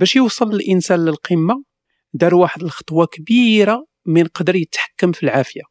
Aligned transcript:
باش 0.00 0.16
يوصل 0.16 0.54
الإنسان 0.54 1.04
للقمة 1.04 1.64
دار 2.12 2.34
واحد 2.34 2.62
الخطوة 2.62 3.06
كبيرة 3.06 3.86
من 4.06 4.24
قدر 4.24 4.56
يتحكم 4.56 5.12
في 5.12 5.22
العافية. 5.22 5.62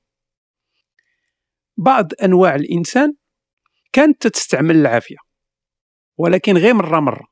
بعض 1.77 2.07
أنواع 2.23 2.55
الإنسان 2.55 3.13
كانت 3.93 4.27
تستعمل 4.27 4.75
العافية 4.75 5.15
ولكن 6.17 6.57
غير 6.57 6.73
مرة 6.73 6.99
مرة. 6.99 7.27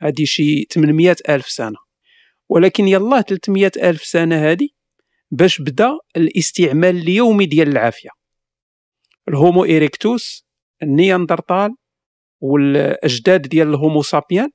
هذه 0.00 0.24
شي 0.24 0.64
800 0.64 1.16
ألف 1.28 1.46
سنة. 1.46 1.76
ولكن 2.48 2.88
يلا 2.88 3.20
300 3.20 3.72
ألف 3.76 4.04
سنة 4.04 4.36
هذه 4.36 4.68
باش 5.30 5.60
بدا 5.60 5.98
الاستعمال 6.16 6.96
اليومي 6.96 7.46
ديال 7.46 7.68
العافية. 7.68 8.10
ال 9.28 9.35
Homo 9.35 9.64
erectus 9.64 10.46
ال 10.82 10.91
Néandertal 10.91 11.76
والأجداد 12.40 13.42
ديال 13.42 13.68
الهومو 13.68 14.02
سابيان 14.02 14.50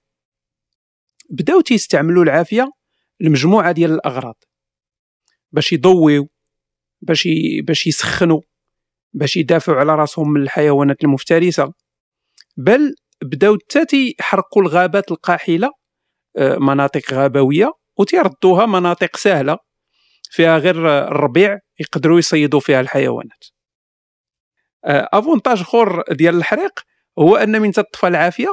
بداو 1.29 1.61
تيستعملوا 1.61 2.23
العافية 2.23 2.71
لمجموعة 3.19 3.71
ديال 3.71 3.91
الأغراض 3.91 4.43
باش 5.51 5.73
يضويو 5.73 6.29
باش. 7.01 7.27
باش 7.63 7.87
يسخنوا 7.87 8.41
باش 9.13 9.37
يدافعوا 9.37 9.79
على 9.79 9.95
راسهم 9.95 10.33
من 10.33 10.41
الحيوانات 10.41 11.03
المفترسة 11.03 11.73
بل 12.57 12.95
بداو 13.21 13.57
حتى 13.71 14.15
يحرقوا 14.19 14.61
الغابات 14.61 15.11
القاحلة 15.11 15.71
آه، 16.37 16.57
مناطق 16.57 17.13
غابوية 17.13 17.71
وتيردوها 17.97 18.65
مناطق 18.65 19.17
سهلة 19.17 19.57
فيها 20.31 20.57
غير 20.57 21.07
الربيع 21.07 21.59
يقدروا 21.79 22.19
يصيدوا 22.19 22.59
فيها 22.59 22.81
الحيوانات 22.81 23.45
افونتاج 24.83 25.61
أخر 25.61 26.03
ديال 26.11 26.35
الحريق 26.35 26.79
هو 27.19 27.35
أن 27.35 27.61
من 27.61 27.71
تطفى 27.71 28.07
العافية 28.07 28.49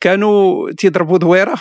كانوا 0.00 0.70
تيضربوا 0.72 1.18
دويرة 1.18 1.54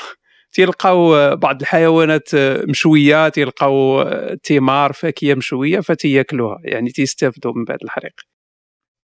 تيلقاو 0.54 1.36
بعض 1.36 1.62
الحيوانات 1.62 2.30
مشوية 2.70 3.30
تيلقاو 3.30 4.04
ثمار 4.44 4.94
فاكهه 4.94 5.36
مشوية 5.36 5.80
فتياكلوها 5.80 6.58
يعني 6.64 6.90
تيستافدوا 6.90 7.54
من 7.56 7.64
بعد 7.64 7.84
الحريق. 7.84 8.14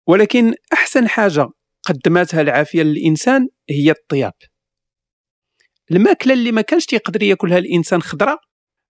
ولكن 0.09 0.55
أحسن 0.73 1.09
حاجة 1.09 1.49
قدمتها 1.87 2.41
العافية 2.41 2.83
للإنسان 2.83 3.49
هي 3.71 3.91
الطياب. 3.91 4.33
الماكلة 5.91 6.35
اللي 6.35 6.53
ما 6.53 6.61
كانش 6.63 6.87
تيقدر 6.87 7.23
ياكلها 7.23 7.59
الإنسان 7.59 8.03
خضراء 8.03 8.39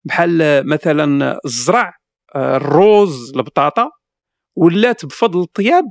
بحال 0.05 0.63
مثلا 0.69 1.39
الزرع 1.45 1.95
الروز 2.37 3.33
البطاطا 3.37 3.91
ولات 4.57 5.05
بفضل 5.05 5.41
الطياب 5.41 5.85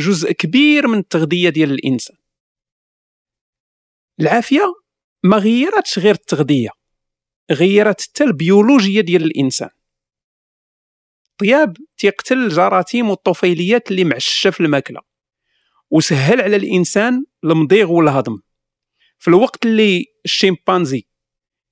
جزء 0.00 0.32
كبير 0.32 0.86
من 0.86 0.98
التغذية 0.98 1.48
ديال 1.48 1.70
الإنسان. 1.70 2.16
العافية 4.20 4.62
ما 5.22 5.36
غيرتش 5.36 5.98
غير 5.98 6.14
التغذية 6.14 6.70
غيرت 7.50 8.00
حتى 8.00 8.24
البيولوجيا 8.24 9.00
ديال 9.00 9.24
الإنسان. 9.24 9.70
الطياب 11.32 11.76
تيقتل 11.96 12.38
الجراثيم 12.38 13.10
والطفيليات 13.10 13.90
اللي 13.90 14.04
معششة 14.04 14.50
في 14.50 14.60
الماكلة 14.60 15.00
وسهل 15.90 16.40
على 16.40 16.56
الإنسان 16.56 17.24
المضيغ 17.44 17.92
والهضم. 17.92 18.38
في 19.18 19.28
الوقت 19.28 19.66
اللي 19.66 20.04
الشيمبانزي 20.24 21.06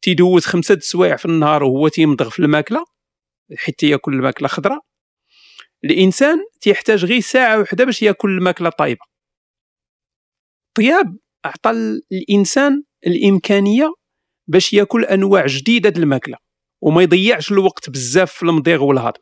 تيدوز 0.02 0.46
خمسة 0.46 0.78
سوايع 0.80 1.16
في 1.16 1.24
النهار 1.24 1.64
وهو 1.64 1.88
تيمضغ 1.88 2.30
في 2.30 2.38
الماكلة 2.38 2.84
حيت 3.56 3.82
ياكل 3.82 4.14
الماكلة 4.14 4.48
خضراء 4.48 4.80
الإنسان 5.84 6.38
تيحتاج 6.60 7.04
غير 7.04 7.20
ساعة 7.20 7.60
وحدة 7.60 7.84
باش 7.84 8.02
ياكل 8.02 8.30
الماكلة 8.30 8.70
طايبة. 8.70 9.04
طياب 10.74 11.16
أعطى 11.46 11.70
الإنسان 12.12 12.82
الإمكانية 13.06 13.92
باش 14.46 14.72
ياكل 14.72 15.04
أنواع 15.04 15.46
جديدة 15.46 15.88
د 15.88 15.98
الماكلة 15.98 16.36
وما 16.80 17.02
يضيعش 17.02 17.52
الوقت 17.52 17.90
بزاف 17.90 18.32
في 18.32 18.42
المضيغ 18.42 18.84
والهضم. 18.84 19.20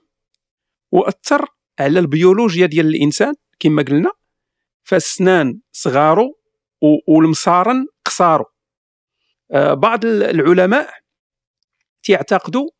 وأثر 0.92 1.46
على 1.78 1.98
البيولوجيا 1.98 2.66
ديال 2.66 2.86
الإنسان 2.86 3.34
كما 3.58 3.82
قلنا 3.82 4.10
فالسنان 4.82 5.60
صغارو 5.72 6.38
والمصارن 7.08 7.86
قصارو 8.04 8.44
آه، 9.50 9.74
بعض 9.74 10.04
العلماء 10.04 10.90
تيعتقدوا 12.02 12.70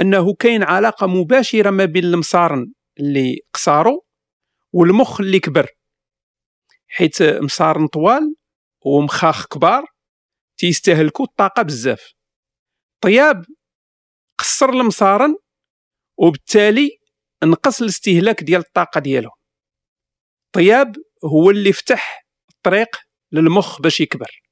أنه 0.00 0.34
كاين 0.34 0.62
علاقة 0.62 1.06
مباشرة 1.06 1.70
ما 1.70 1.84
بين 1.84 2.04
المصارن 2.04 2.72
اللي 3.00 3.38
قصارو 3.54 4.06
والمخ 4.72 5.20
اللي 5.20 5.40
كبر 5.40 5.66
حيت 6.88 7.22
مصارن 7.22 7.86
طوال 7.86 8.34
ومخاخ 8.84 9.46
كبار 9.46 9.84
تيستهلكوا 10.58 11.24
الطاقة 11.24 11.62
بزاف. 11.62 12.12
طياب 13.00 13.44
قصر 14.38 14.68
المصارن 14.68 15.36
وبالتالي 16.18 16.98
نقص 17.44 17.82
الاستهلاك 17.82 18.42
ديال 18.42 18.60
الطاقة 18.60 19.00
ديالهم. 19.00 19.32
طياب 20.52 20.96
هو 21.24 21.50
اللي 21.50 21.72
فتح 21.72 22.26
الطريق 22.50 22.96
للمخ 23.32 23.80
باش 23.80 24.00
يكبر. 24.00 24.42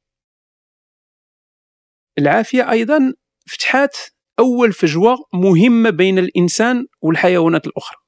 العافية 2.19 2.71
أيضا 2.71 3.15
فتحات 3.47 3.97
أول 4.39 4.73
فجوة 4.73 5.17
مهمة 5.35 5.91
بين 5.91 6.19
الإنسان 6.19 6.87
والحيوانات 7.03 7.67
الأخرى. 7.67 7.99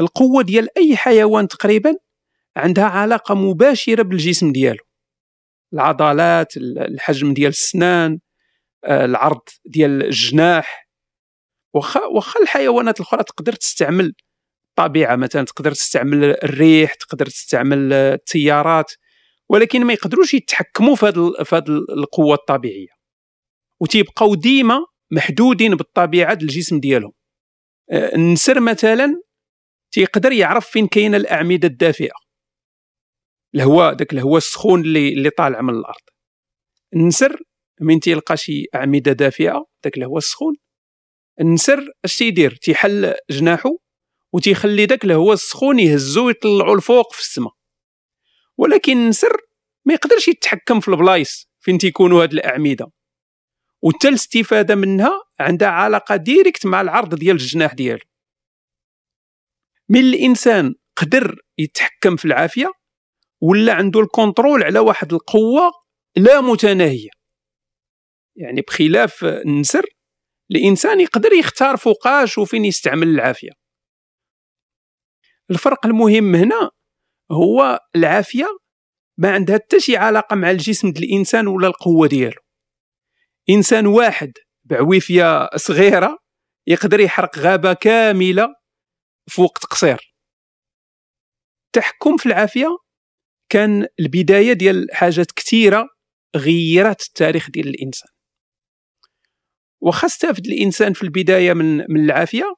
القوة 0.00 0.42
ديال 0.42 0.78
أي 0.78 0.96
حيوان 0.96 1.48
تقريبا 1.48 1.94
عندها 2.58 2.84
علاقة 2.84 3.34
مباشرة 3.34 4.02
بالجسم 4.02 4.52
ديالو. 4.52 4.84
العضلات 5.72 6.56
الحجم 6.56 7.34
ديال 7.34 7.48
السنان 7.48 8.18
آه، 8.84 9.04
العرض 9.04 9.40
ديال 9.64 10.02
الجناح. 10.02 10.88
واخا 11.74 12.00
واخا 12.04 12.40
الحيوانات 12.40 13.00
الأخرى 13.00 13.22
تقدر 13.24 13.52
تستعمل 13.52 14.14
الطبيعة 14.78 15.16
مثلا 15.16 15.44
تقدر 15.44 15.72
تستعمل 15.72 16.24
الريح 16.24 16.94
تقدر 16.94 17.26
تستعمل 17.26 17.92
التيارات 17.92 18.92
ولكن 19.50 19.84
ما 19.84 19.92
يقدروش 19.92 20.34
يتحكموا 20.34 20.96
في 20.96 21.06
هذه 21.06 21.66
القوة 21.90 22.34
الطبيعية. 22.34 22.98
وتيبقاو 23.80 24.34
ديما 24.34 24.86
محدودين 25.10 25.74
بالطبيعة 25.74 26.32
الجسم 26.32 26.80
ديالهم. 26.80 27.12
آه، 27.90 28.14
النسر 28.14 28.60
مثلا 28.60 29.22
تيقدر 29.92 30.32
يعرف 30.32 30.66
فين 30.66 30.86
كاينة 30.86 31.16
الأعمدة 31.16 31.68
الدافئة. 31.68 32.27
الهواء 33.54 33.94
داك 33.94 34.12
الهواء 34.12 34.36
السخون 34.36 34.80
اللي 34.80 35.08
اللي 35.08 35.30
طالع 35.30 35.60
من 35.60 35.74
الأرض. 35.74 36.02
النسر 36.94 37.42
من 37.80 38.00
تيلقى 38.00 38.36
شي 38.36 38.64
أعمدة 38.74 39.12
دافئة 39.12 39.66
داك 39.84 39.98
الهواء 39.98 40.18
السخون. 40.18 40.54
النسر 41.40 41.92
اش 42.04 42.16
تيدير؟ 42.16 42.54
تيحل 42.54 43.14
جناحه 43.30 43.70
وتيخلي 44.32 44.86
داك 44.86 45.04
الهواء 45.04 45.32
السخون 45.32 45.78
يهزو 45.78 46.26
ويطلعو 46.26 46.74
الفوق 46.74 47.12
في 47.12 47.20
السماء 47.20 47.52
ولكن 48.58 48.92
النسر 48.92 49.36
ما 49.84 49.94
يقدرش 49.94 50.28
يتحكم 50.28 50.80
في 50.80 50.88
ال 50.88 50.97
places 50.97 51.48
فين 51.60 51.78
تيكونوا 51.78 52.22
هاد 52.22 52.32
الأعمدة. 52.32 52.86
وحتى 53.82 54.08
الاستفادة 54.08 54.74
منها 54.74 55.22
عندها 55.40 55.68
علاقة 55.68 56.16
directe 56.16 56.66
مع 56.66 56.80
العرض 56.80 57.14
ديال 57.14 57.36
الجناح 57.36 57.74
ديالو. 57.74 58.00
من 59.88 60.00
الإنسان 60.00 60.74
قدر 60.96 61.36
يتحكم 61.58 62.16
في 62.16 62.24
العافية 62.24 62.70
ولا 63.40 63.74
عنده 63.74 64.00
الكونترول 64.00 64.62
على 64.62 64.78
واحد 64.78 65.12
القوة 65.12 65.70
لا 66.16 66.40
متناهية. 66.40 67.10
يعني 68.36 68.60
بخلاف 68.60 69.24
النسر 69.24 69.82
الإنسان 70.50 71.00
يقدر 71.00 71.32
يختار 71.32 71.76
فوقاش 71.76 72.38
وفين 72.38 72.64
يستعمل 72.64 73.08
العافية. 73.08 73.50
الفرق 75.50 75.86
المهم 75.86 76.34
هنا 76.34 76.70
هو 77.32 77.80
العافية 77.96 78.46
ما 79.18 79.32
عندها 79.32 79.56
حتى 79.56 79.80
شي 79.80 79.96
علاقة 79.96 80.36
مع 80.36 80.50
الجسم 80.50 80.92
ديال 80.92 81.04
الإنسان 81.04 81.46
ولا 81.46 81.66
القوة 81.68 82.08
ديالو. 82.08 82.40
إنسان 83.50 83.86
واحد 83.86 84.32
بعويفية 84.64 85.48
صغيرة 85.56 86.18
يقدر 86.66 87.00
يحرق 87.00 87.38
غابة 87.38 87.72
كاملة 87.72 88.54
في 89.26 89.40
وقت 89.40 89.64
قصير. 89.64 90.14
التحكم 91.66 92.16
في 92.16 92.26
العافية 92.26 92.68
كان 93.48 93.86
البداية 94.00 94.52
ديال 94.52 94.86
حاجات 94.92 95.32
كثيرة 95.32 95.88
غيرت 96.36 97.02
التاريخ 97.02 97.50
ديال 97.50 97.68
الإنسان. 97.68 98.08
وخا 99.80 100.06
استفد 100.06 100.46
الإنسان 100.46 100.92
في 100.92 101.02
البداية 101.02 101.52
من 101.52 101.76
من 101.76 102.04
العافية 102.04 102.54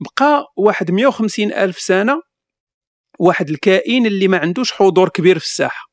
بقى 0.00 0.46
واحد 0.56 0.90
150 0.90 1.52
ألف 1.52 1.78
سنة 1.78 2.22
واحد 3.18 3.50
الكائن 3.50 4.06
اللي 4.06 4.28
ما 4.28 4.38
عندوش 4.38 4.72
حضور 4.72 5.08
كبير 5.08 5.38
في 5.38 5.44
الساحة. 5.44 5.90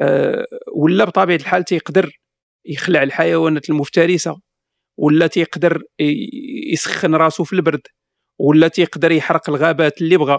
أه 0.00 0.44
ولا 0.74 1.04
بطبيعة 1.04 1.36
الحال 1.36 1.64
تيقدر 1.64 2.10
يخلع 2.64 3.02
الحيوانات 3.02 3.70
المفترسة 3.70 4.40
ولا 4.96 5.26
تيقدر 5.26 5.82
يسخن 6.72 7.14
راسو 7.14 7.44
في 7.44 7.52
البرد 7.52 7.80
ولا 8.38 8.68
تيقدر 8.68 9.12
يحرق 9.12 9.50
الغابات 9.50 10.00
اللي 10.02 10.16
بغى 10.16 10.38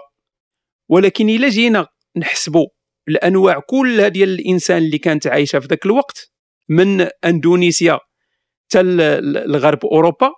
ولكن 0.89 1.30
إلا 1.30 1.50
جينا 1.50 1.88
نحسبوا 2.17 2.67
الانواع 3.07 3.59
كلها 3.59 4.07
ديال 4.07 4.29
الإنسان 4.29 4.77
اللي 4.77 4.97
كانت 4.97 5.27
عايشة 5.27 5.59
في 5.59 5.67
ذاك 5.67 5.85
الوقت 5.85 6.31
من 6.69 7.01
أندونيسيا 7.01 8.00
حتى 8.69 8.81
الغرب 9.45 9.85
أوروبا 9.85 10.31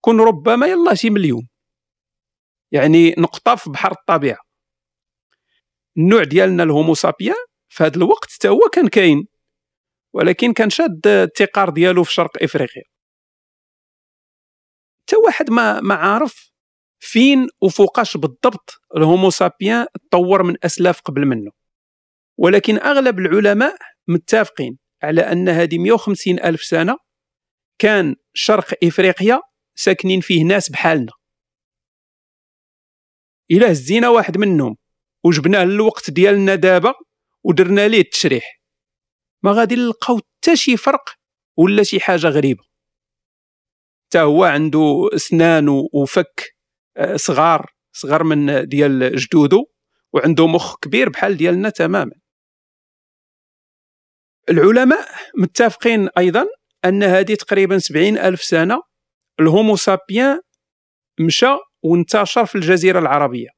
كون 0.00 0.20
ربما 0.20 0.66
يلا 0.66 0.94
شي 0.94 1.10
مليون. 1.10 1.48
يعني 2.72 3.14
نقطة 3.18 3.54
في 3.54 3.70
بحر 3.70 3.92
الطبيعة. 3.92 4.38
النوع 5.98 6.24
ديالنا 6.24 6.62
الهومو 6.62 6.94
سابيان 6.94 7.34
في 7.68 7.84
هذا 7.84 7.96
الوقت 7.96 8.32
حتى 8.32 8.48
هو 8.48 8.60
كان 8.72 8.88
كاين 8.88 9.26
ولكن 10.14 10.52
كان 10.52 10.70
شاد 10.70 11.06
التقار 11.06 11.70
ديالو 11.70 12.04
في 12.04 12.12
شرق 12.12 12.42
إفريقيا. 12.42 12.82
حتى 15.02 15.16
واحد 15.16 15.50
ما 15.50 15.80
ما 15.80 15.94
عارف 15.94 16.52
فين 17.00 17.48
وفوقاش 17.60 18.16
بالضبط 18.16 18.80
الهومو 18.96 19.30
سابيان 19.30 19.86
تطور 19.94 20.42
من 20.42 20.54
أسلاف 20.64 21.00
قبل 21.00 21.26
منه. 21.26 21.50
ولكن 22.38 22.78
أغلب 22.78 23.18
العلماء 23.18 23.76
متفقين 24.08 24.78
على 25.02 25.20
أن 25.20 25.48
هذه 25.48 25.78
150 25.78 26.40
ألف 26.40 26.64
سنة 26.64 26.96
كان 27.78 28.16
شرق 28.34 28.74
إفريقيا 28.84 29.40
ساكنين 29.74 30.20
فيه 30.20 30.44
ناس 30.44 30.70
بحالنا. 30.70 31.12
الا 33.50 33.72
هزينا 33.72 34.08
واحد 34.08 34.38
منهم 34.38 34.76
وجبناه 35.24 35.64
للوقت 35.64 36.10
ديالنا 36.10 36.54
دابا 36.54 36.94
ودرنا 37.44 37.88
ليه 37.88 38.00
التشريح. 38.00 38.60
ما 39.42 39.52
غادي 39.52 39.74
نلقاو 39.74 40.18
حتى 40.18 40.56
شي 40.56 40.76
فرق 40.76 41.10
ولا 41.56 41.82
شي 41.82 42.00
حاجة 42.00 42.26
غريبة. 42.26 42.64
حتى 44.06 44.20
هو 44.20 44.44
عنده 44.44 45.10
أسنان 45.14 45.68
وفك 45.92 46.59
آه، 47.00 47.16
صغار 47.16 47.66
صغر 47.92 48.24
من 48.24 48.68
ديال 48.68 49.16
جدودو 49.16 49.64
وعنده 50.12 50.46
مخ 50.46 50.76
كبير 50.76 51.08
بحال 51.08 51.36
ديالنا 51.36 51.70
تماما. 51.70 52.12
العلماء 54.50 55.08
متفقين 55.38 56.08
أيضا 56.18 56.46
أن 56.84 57.02
هذه 57.02 57.34
تقريبا 57.34 57.78
سبعين 57.78 58.18
ألف 58.18 58.42
سنة 58.42 58.82
الهومو 59.40 59.76
سابيان 59.76 60.40
مشى 61.20 61.56
وانتشر 61.82 62.46
في 62.46 62.54
الجزيرة 62.54 62.98
العربية 62.98 63.48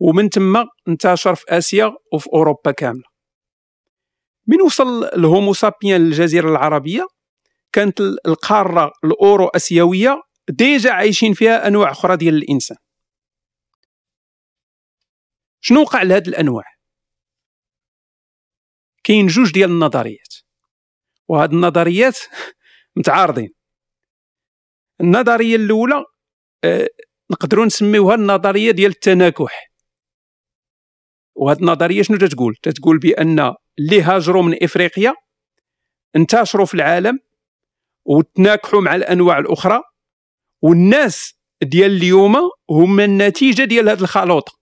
ومن 0.00 0.28
ثم 0.28 0.64
انتشر 0.88 1.34
في 1.34 1.44
آسيا 1.48 1.92
وفي 2.12 2.28
أوروبا 2.32 2.70
كاملة. 2.70 3.10
من 4.46 4.62
وصل 4.62 5.04
ال 5.04 5.14
Homo 5.14 5.52
sapiens 5.52 6.00
للجزيرة 6.00 6.48
العربية؟ 6.50 7.06
كانت 7.72 8.00
القارة 8.00 8.92
الاورو 9.04 9.46
اسيويه 9.46 10.22
déjà 10.50 10.92
عايشين 10.92 11.34
فيها 11.34 11.66
أنواع 11.66 11.90
أخرى 11.90 12.16
ديال 12.16 12.34
الإنسان. 12.34 12.76
شنو 15.60 15.80
وقع 15.80 16.02
لهاد 16.02 16.28
الأنواع؟ 16.28 16.64
كاين 19.04 19.26
جوج 19.26 19.52
ديال 19.52 19.70
النظريات 19.70 20.34
وهاد 21.28 21.52
النظريات 21.52 22.18
متعارضين. 22.96 23.50
النظرية 25.00 25.56
الأولى 25.56 26.04
آه، 26.64 26.88
نقدروا 27.30 27.66
نسميوها 27.66 28.14
النظرية 28.14 28.70
ديال 28.70 28.90
التناكح. 28.90 29.70
وهاد 31.34 31.58
النظرية 31.58 32.02
شنو 32.02 32.16
تتقول؟ 32.16 32.56
تتقول 32.62 32.98
بأن 32.98 33.54
اللي 33.78 34.02
هاجروا 34.02 34.42
من 34.42 34.64
إفريقيا 34.64 35.14
انتشروا 36.16 36.66
في 36.66 36.74
العالم 36.74 37.18
وتناكحوا 38.04 38.80
مع 38.80 38.94
الأنواع 38.94 39.38
الأخرى 39.38 39.82
والناس 40.62 41.34
ديال 41.62 41.90
اليوم 41.90 42.36
هما 42.70 43.04
النتيجة 43.04 43.64
ديال 43.64 43.88
هذه 43.88 44.00
الخلوطه 44.00 44.60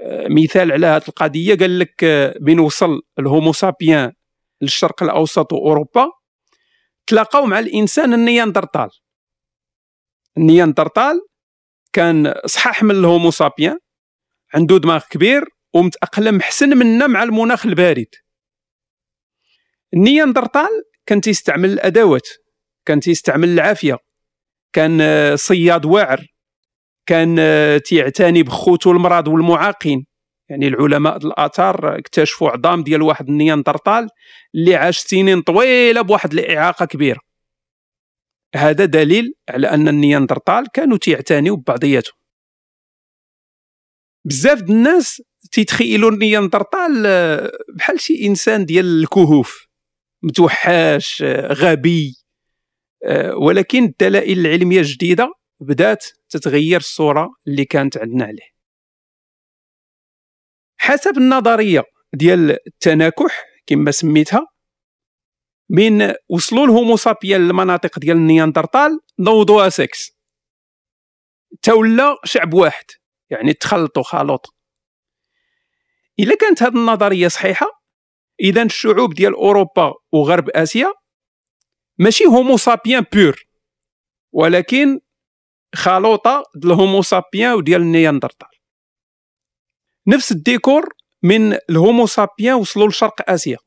آه، 0.00 0.26
مثال 0.30 0.72
على 0.72 0.86
هذه 0.86 1.08
القضية 1.08 1.54
قال 1.54 1.78
لك 1.78 2.04
آه، 2.04 2.34
بين 2.40 2.60
وصل 2.60 3.02
الهومو 3.18 3.52
سابيان 3.52 4.12
للشرق 4.60 5.02
الأوسط 5.02 5.52
وأوروبا 5.52 6.10
تلاقاو 7.06 7.46
مع 7.46 7.58
الإنسان 7.58 8.14
النياندرتال. 8.14 8.88
النياندرتال 10.36 11.20
كان 11.92 12.34
صحاح 12.46 12.82
من 12.82 12.90
ال 12.90 12.98
Homo 12.98 13.30
sapiens 13.30 13.78
عنده 14.54 14.78
دماغ 14.78 15.04
كبير 15.10 15.44
ومتأقلم 15.74 16.40
حسن 16.40 16.68
منا 16.78 17.06
مع 17.06 17.22
المناخ 17.22 17.66
البارد. 17.66 18.14
النياندرتال 19.94 20.84
كان 21.06 21.20
تيستعمل 21.20 21.72
الأدوات 21.72 22.28
كان 22.86 23.00
تيستعمل 23.00 23.48
العافية 23.48 23.98
كان 24.72 24.98
آه، 25.00 25.34
صياد 25.34 25.84
واعر 25.86 26.26
كان 27.06 27.36
آه، 27.38 27.78
تيعتني 27.78 28.42
بخوته 28.42 28.90
المراض 28.90 29.28
والمعاقين. 29.28 30.06
يعني 30.48 30.68
العلماء 30.68 31.16
الآثار 31.16 31.98
اكتشفوا 31.98 32.50
عظام 32.50 32.82
ديال 32.82 33.02
واحد 33.02 33.28
النياندرتال 33.28 34.08
اللي 34.54 34.76
عاش 34.76 34.98
سنين 34.98 35.42
طويلة 35.42 36.00
بواحد 36.00 36.32
الإعاقة 36.32 36.86
كبيرة. 36.86 37.20
هذا 38.56 38.84
دليل 38.84 39.34
على 39.48 39.70
أن 39.70 39.88
النياندرتال 39.88 40.64
كانوا 40.74 40.98
تيعتنيوا 40.98 41.56
ببعضياتهم 41.56 42.16
بزاف 44.24 44.62
د 44.62 44.70
الناس 44.70 45.22
تيتخيلوا 45.52 46.10
النياندرتال 46.10 47.02
آه، 47.06 47.50
بحال 47.76 48.00
شي 48.00 48.26
إنسان 48.26 48.64
ديال 48.64 49.02
الكهوف 49.02 49.66
متوحاش 50.22 51.22
آه، 51.22 51.52
غبي. 51.52 52.23
ولكن 53.36 53.84
الدلائل 53.84 54.38
العلمية 54.38 54.78
الجديدة 54.78 55.32
بدأت 55.60 56.06
تتغير 56.28 56.76
الصورة 56.76 57.30
اللي 57.46 57.64
كانت 57.64 57.98
عندنا 57.98 58.24
عليه. 58.24 58.54
حسب 60.76 61.18
النظرية 61.18 61.84
ديال 62.14 62.58
التناكح 62.66 63.44
كما 63.66 63.90
سميتها 63.90 64.46
من 65.70 66.14
وصلوا 66.28 66.64
ال 66.64 66.70
Homo 66.70 66.96
sapiens 66.96 67.40
للمناطق 67.40 67.98
ديال 67.98 68.16
النياندرتال 68.16 69.00
نوضوها 69.18 69.68
سكس 69.68 70.12
تا 71.62 71.75
ولى 71.75 72.16
شعب 72.24 72.54
واحد 72.54 72.84
يعني 73.30 73.52
تخلطوا 73.52 74.02
خلط 74.02 74.56
إلا 76.20 76.36
كانت 76.36 76.62
هذه 76.62 76.76
النظرية 76.76 77.28
صحيحة 77.28 77.66
اذا 78.40 78.62
الشعوب 78.62 79.14
ديال 79.14 79.34
أوروبا 79.34 79.94
وغرب 80.12 80.50
آسيا 80.50 80.92
ماشي 81.98 82.24
Homo 82.24 82.56
sapiens 82.56 83.04
pur 83.12 83.46
ولكن 84.32 85.00
خلوطة 85.74 86.42
ديال 86.54 86.72
ال 86.72 86.78
Homo 86.78 87.02
sapiens 87.02 87.52
وديال 87.52 87.80
النياندرتال. 87.80 88.48
نفس 90.06 90.32
الديكور 90.32 90.88
من 91.22 91.52
ال 91.70 91.77
Homo 91.77 92.06
sapiens 92.06 92.54
وصلوا 92.54 92.88
لشرق 92.88 93.30
آسيا. 93.30 93.58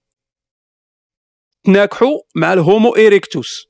تناكحوا 1.64 2.18
مع 2.36 2.54
ال 2.54 2.62
Homo 2.62 2.96
erectus. 2.96 3.68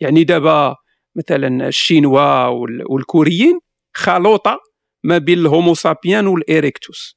يعني 0.00 0.24
دابا 0.24 0.76
مثلا 1.14 1.68
الشينوا 1.68 2.46
والكوريين 2.88 3.60
خلوطة 3.94 4.60
ما 5.04 5.18
بين 5.18 5.38
ال 5.38 5.45
Homo 5.45 5.74
sapiens 5.74 6.26
وال 6.26 6.44
erectus. 6.44 7.16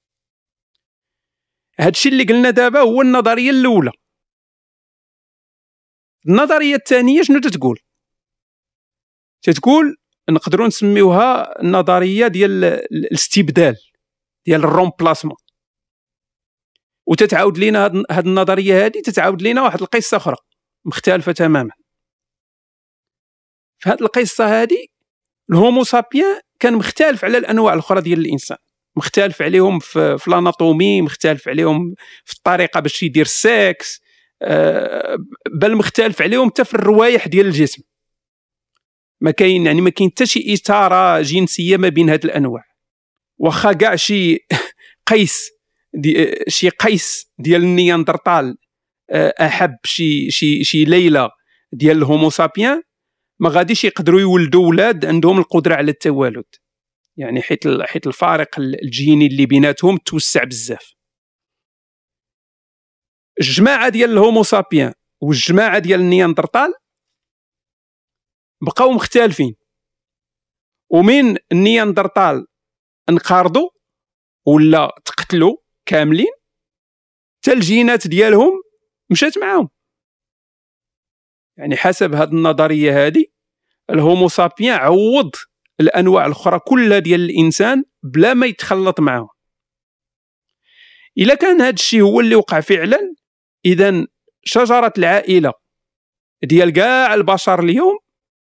هادشي 1.79 2.09
اللي 2.09 2.23
قلنا 2.23 2.49
دابا 2.49 2.79
هو 2.79 3.01
النظرية 3.01 3.49
الأولى. 3.49 3.91
النظرية 6.27 6.75
الثانية 6.75 7.21
شنو 7.21 7.39
تتقول؟ 7.39 7.79
تتقول 9.41 9.97
نقدروا 10.29 10.67
نسميوها 10.67 11.61
النظرية 11.61 12.27
ديال 12.27 12.63
الاستبدال 12.63 13.77
ديال 14.45 14.63
الرومبلاسمون 14.63 15.37
وتتعاود 17.07 17.57
لينا 17.57 17.85
هاد 18.11 18.27
النظرية 18.27 18.85
هذه 18.85 19.01
تتعاود 19.01 19.41
لينا 19.41 19.61
واحد 19.61 19.81
القصة 19.81 20.17
أخرى 20.17 20.35
مختلفة 20.85 21.31
تماما. 21.31 21.71
في 23.79 23.89
هذه 23.89 24.01
القصة 24.01 24.61
هذه 24.61 24.85
الهومو 25.49 25.83
سابيان 25.83 26.41
كان 26.59 26.73
مختلف 26.73 27.25
على 27.25 27.37
الأنواع 27.37 27.73
الأخرى 27.73 28.01
ديال 28.01 28.19
الإنسان. 28.19 28.57
مختلف 28.95 29.41
عليهم 29.41 29.79
في, 29.79 30.17
في 30.17 30.27
ال 30.27 30.35
anatomie 30.35 31.01
مختلف 31.01 31.47
عليهم 31.47 31.95
في 32.25 32.33
الطريقة 32.33 32.79
باش 32.79 33.03
يدير 33.03 33.25
السكس 33.25 34.01
بل 35.53 35.75
مختلف 35.75 36.21
عليهم 36.21 36.49
حتى 36.49 36.65
في 36.65 36.73
الروايح 36.73 37.27
ديال 37.27 37.45
الجسم. 37.45 37.83
ما 39.21 39.31
كاين 39.31 39.65
يعني 39.65 39.81
ما 39.81 39.89
كاين 39.89 40.09
حتى 40.09 40.25
شي 40.25 40.53
إثارة 40.53 41.21
جنسية 41.21 41.77
ما 41.77 41.89
بين 41.89 42.09
هاد 42.09 42.25
الأنواع. 42.25 42.63
واخا 43.37 43.73
كاع 43.73 43.95
شي 43.95 44.37
قيس 45.09 45.49
دي 45.93 46.35
شي 46.47 46.69
قيس 46.69 47.31
ديال 47.39 47.63
النياندرتال 47.63 48.57
آه، 49.11 49.33
أحب 49.41 49.77
شي 49.83 50.31
شي 50.31 50.63
شي 50.63 50.85
ليلة 50.85 51.29
ديال 51.73 51.97
ال 51.97 52.03
Homo 52.03 52.29
sapiens 52.29 52.81
ما 53.39 53.49
غاديش 53.49 53.83
يقدروا 53.83 54.19
يولدوا 54.19 54.65
أولاد 54.65 55.05
عندهم 55.05 55.39
القدرة 55.39 55.75
على 55.75 55.91
التوالد. 55.91 56.45
يعني 57.17 57.41
حيت 57.41 57.63
حيت 57.81 58.07
الفارق 58.07 58.59
الجيني 58.59 59.27
اللي 59.27 59.45
بيناتهم 59.45 59.97
توسع 59.97 60.43
بزاف. 60.43 60.93
الجماعة 63.39 63.89
ديال 63.89 64.09
ال 64.09 64.16
Homo 64.16 64.43
sapiens 64.43 64.93
والجماعة 65.21 65.79
ديال 65.79 65.99
النياندرتال 65.99 66.73
بقاو 68.61 68.91
مختلفين. 68.91 69.55
ومن 70.89 71.37
النياندرتال 71.51 72.47
انقرضوا 73.09 73.69
ولا 74.45 74.95
تقتلوا 75.05 75.57
كاملين 75.85 76.31
حتى 77.41 77.53
الجينات 77.53 78.07
ديالهم 78.07 78.61
مشات 79.09 79.37
معاهم. 79.37 79.69
يعني 81.57 81.75
حسب 81.77 82.13
هذه 82.13 82.29
النظرية 82.29 83.07
هذه 83.07 83.25
الهومو 83.89 84.27
سابيان 84.27 84.79
عوض 84.79 85.31
الأنواع 85.79 86.25
الأخرى 86.25 86.59
كلها 86.59 86.99
ديال 86.99 87.29
الإنسان 87.29 87.83
بلا 88.03 88.33
ما 88.33 88.45
يتخلط 88.45 88.99
معاهم. 88.99 89.29
إلا 91.17 91.35
كان 91.35 91.61
هذا 91.61 91.73
الشيء 91.73 92.01
هو 92.01 92.19
اللي 92.19 92.35
وقع 92.35 92.59
فعلا 92.59 93.15
اذا 93.65 94.07
شجرة 94.43 94.93
العائلة 94.97 95.53
ديال 96.43 96.69
كاع 96.73 97.13
البشر 97.13 97.59
اليوم 97.59 97.97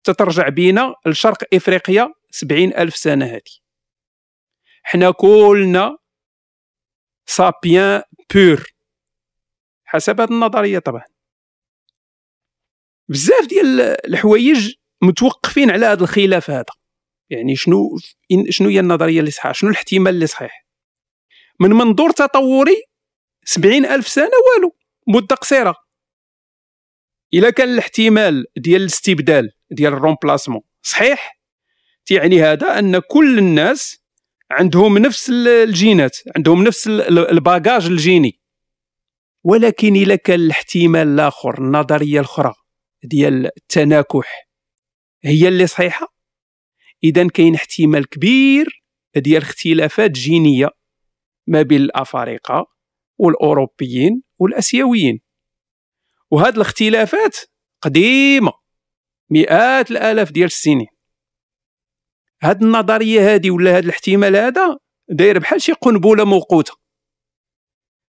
تترجع 0.04 0.50
بينا 0.50 0.96
لشرق 1.06 1.44
إفريقيا 1.54 2.14
سبعين 2.30 2.74
ألف 2.74 2.96
سنة 2.96 3.26
هذه 3.26 3.42
حنا 4.84 5.12
كلنا 5.12 5.98
سابيان 7.26 8.02
بور 8.34 8.68
حسب 9.86 10.22
هذه 10.22 10.32
النظرية 10.32 10.80
طبعا. 10.80 11.04
بزاف 13.10 13.46
ديال 13.48 13.82
الحوايج 13.82 14.74
متوقفين 15.02 15.72
على 15.72 15.86
هذا 15.86 16.04
الخلاف 16.04 16.50
هذا. 16.50 16.66
يعني 17.30 17.56
شنو 17.56 17.98
شنو 18.50 18.70
هي 18.70 18.80
النظرية 18.80 19.20
اللي 19.20 19.32
صحيحة؟ 19.32 19.52
شنو 19.52 19.70
الاحتمال 19.70 20.14
اللي 20.14 20.28
صحيح؟ 20.28 20.66
من 21.60 21.70
منظور 21.70 22.12
تطوري 22.12 22.84
سبعين 23.46 23.86
ألف 23.86 24.08
سنة 24.08 24.26
والو. 24.26 24.76
مدة 25.08 25.36
قصيرة. 25.36 25.76
إلا 27.34 27.50
كان 27.50 27.70
الاحتمال 27.70 28.46
ديال 28.58 28.82
الاستبدال 28.82 29.52
ديال 29.72 29.94
الرومبلاسمون 29.94 30.62
صحيح 30.82 31.42
تعني 32.06 32.44
هذا 32.44 32.80
أن 32.80 33.00
كل 33.00 33.40
الناس 33.40 34.04
عندهم 34.52 34.98
نفس 34.98 35.30
الجينات 35.30 36.18
عندهم 36.36 36.64
نفس 36.64 36.88
الباجاج 37.08 37.86
الجيني. 37.86 38.42
ولكن 39.44 39.96
إلا 39.96 40.16
كان 40.16 40.40
الاحتمال 40.40 41.08
الآخر 41.08 41.58
النظرية 41.58 42.20
الأخرى 42.20 42.54
ديال 43.04 43.46
التناكح 43.58 44.48
هي 45.24 45.48
اللي 45.48 45.68
صحيحة؟ 45.68 46.16
إذا 47.04 47.28
كاين 47.28 47.56
احتمال 47.56 48.10
كبير 48.10 48.84
ديال 49.16 49.42
اختلافات 49.42 50.12
جينية 50.12 50.70
ما 51.48 51.62
بين 51.62 51.82
الأفارقة. 51.82 52.66
والأوروبيين 53.22 54.24
والأسيويين. 54.40 55.20
وهاد 56.32 56.56
الاختلافات 56.56 57.38
قديمة 57.82 58.52
مئات 59.30 59.92
الآلاف 59.92 60.32
ديال 60.32 60.46
السنين. 60.46 60.88
هاد 62.44 62.64
النظرية 62.64 63.34
هادي 63.34 63.50
ولا 63.50 63.78
هاد 63.78 63.84
الاحتمال 63.84 64.36
هذا 64.36 64.78
داير 65.10 65.40
بحال 65.40 65.62
شي 65.62 65.72
قنبلة 65.72 66.26
موقوتة. 66.26 66.74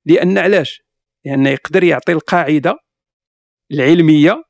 لأن 0.05 0.37
علاش؟ 0.37 0.81
لأن 1.25 1.45
يقدر 1.45 1.83
يعطي 1.83 2.11
القاعدة 2.11 2.75
العلمية 3.71 4.43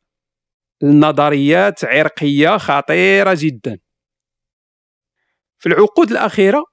لنظريات 0.82 1.86
عرقية 1.86 2.58
خطيرة 2.58 3.38
جدا. 3.40 3.80
في 5.60 5.70
العقود 5.70 6.12
الأخيرة 6.12 6.66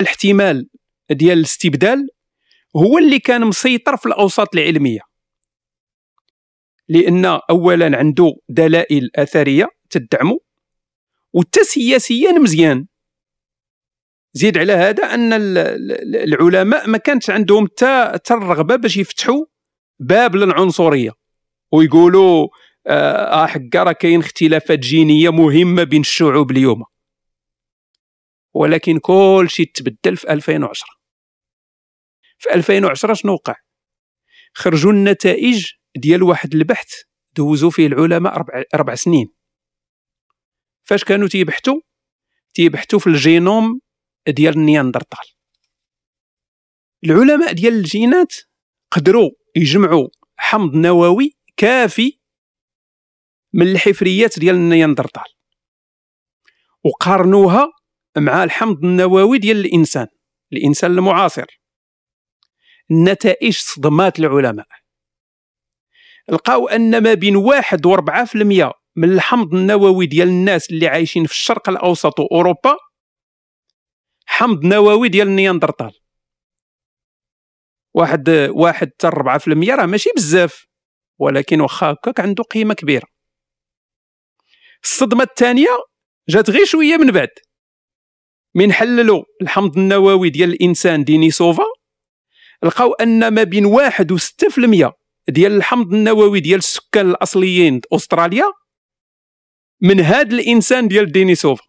الاحتمال 0.00 0.68
ديال 1.10 1.38
الاستبدال 1.38 2.08
هو 2.76 2.98
اللي 2.98 3.18
كان 3.18 3.46
مسيطر 3.46 3.96
في 3.96 4.06
الأوساط 4.06 4.56
العلمية. 4.56 5.00
لأن 6.88 7.24
اولا 7.50 7.98
عنده 7.98 8.32
دلائل 8.48 9.10
أثرية 9.16 9.68
تدعمه 9.90 10.38
وتا 11.32 11.62
سياسيا 11.62 12.32
مزيان. 12.32 12.86
زيد 14.34 14.58
على 14.58 14.72
هذا 14.72 15.04
أن 15.04 15.32
العلماء 16.14 16.88
ما 16.88 16.98
كانت 16.98 17.30
عندهم 17.30 17.66
تا 17.66 18.20
الرغبة 18.30 18.76
باش 18.76 18.96
يفتحوا 18.96 19.44
باب 20.00 20.36
للعنصرية. 20.36 21.10
ويقولوا 21.72 22.48
آه 22.86 23.46
حكا 23.46 23.82
راه 23.82 23.92
كاين 23.92 24.20
اختلافات 24.20 24.78
جينية 24.78 25.30
مهمة 25.30 25.84
بين 25.84 26.00
الشعوب 26.00 26.50
اليوم. 26.50 26.84
ولكن 28.54 28.98
كل 28.98 29.46
شيء 29.48 29.70
تبدل 29.74 30.16
في 30.16 30.32
2010 30.32 31.01
في 32.42 32.54
2010 32.54 33.14
شنو 33.14 33.32
وقع؟ 33.32 33.54
خرجوا 34.54 34.92
النتائج 34.92 35.66
ديال 35.96 36.22
واحد 36.22 36.54
البحث 36.54 36.92
دوزوا 37.36 37.70
فيه 37.70 37.86
العلماء 37.86 38.38
ربع, 38.38 38.62
ربع 38.74 38.94
سنين. 38.94 39.28
فاش 40.82 41.04
كانوا 41.04 41.28
تيبحثوا؟ 41.28 41.80
تيبحثوا 42.54 42.98
في 42.98 43.06
الجينوم 43.06 43.80
ديال 44.28 44.54
النياندرتال. 44.54 45.18
العلماء 47.04 47.52
ديال 47.52 47.74
الجينات 47.74 48.34
قدروا 48.90 49.30
يجمعوا 49.56 50.08
حمض 50.36 50.74
نووي 50.74 51.36
كافي 51.56 52.18
من 53.52 53.68
الحفريات 53.68 54.38
ديال 54.38 54.54
النياندرتال. 54.54 55.34
وقارنوها 56.84 57.72
مع 58.16 58.44
الحمض 58.44 58.84
النووي 58.84 59.38
ديال 59.38 59.56
الإنسان. 59.56 60.06
الإنسان 60.52 60.90
المعاصر. 60.90 61.61
النتائج 62.92 63.56
صدمات 63.56 64.18
العلماء. 64.18 64.66
لقاو 66.28 66.68
أن 66.68 67.02
ما 67.02 67.14
بين 67.14 67.36
واحد 67.36 67.86
و4% 67.86 68.72
من 68.96 69.12
الحمض 69.12 69.54
النووي 69.54 70.06
ديال 70.06 70.28
الناس 70.28 70.70
اللي 70.70 70.88
عايشين 70.88 71.26
في 71.26 71.32
الشرق 71.32 71.68
الأوسط 71.68 72.20
وأوروبا 72.20 72.76
حمض 74.26 74.64
نووي 74.64 75.08
ديال 75.08 75.28
النياندرتال 75.28 75.92
واحد 77.94 78.28
واحد 78.50 78.90
حتى 78.98 79.08
4% 79.08 79.74
راه 79.74 79.86
ماشي 79.86 80.10
بزاف 80.16 80.66
ولكن 81.18 81.60
واخا 81.60 81.92
هكاك 81.92 82.20
عنده 82.20 82.44
قيمة 82.44 82.74
كبيرة. 82.74 83.06
الصدمة 84.84 85.22
الثانية 85.22 85.68
جات 86.28 86.50
غير 86.50 86.64
شوية 86.64 86.96
من 86.96 87.10
بعد. 87.10 87.28
من 88.54 88.72
حللوا 88.72 89.24
الحمض 89.42 89.78
النووي 89.78 90.30
ديال 90.30 90.52
الإنسان 90.52 91.04
دينيسوفا 91.04 91.64
لقاو 92.64 92.92
أن 92.92 93.28
ما 93.34 93.42
بين 93.42 93.66
واحد 93.66 94.12
و 94.12 94.18
6% 94.18 94.92
ديال 95.28 95.52
الحمض 95.52 95.94
النووي 95.94 96.40
ديال 96.40 96.58
السكان 96.58 97.10
الأصليين 97.10 97.80
أستراليا 97.92 98.52
من 99.80 100.00
هاد 100.00 100.32
الإنسان 100.32 100.88
ديال 100.88 101.12
دينيسوفا 101.12 101.64